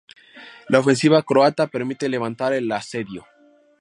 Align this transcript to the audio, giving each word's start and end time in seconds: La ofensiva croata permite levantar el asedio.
La 0.67 0.79
ofensiva 0.79 1.21
croata 1.21 1.67
permite 1.67 2.09
levantar 2.09 2.53
el 2.53 2.71
asedio. 2.71 3.27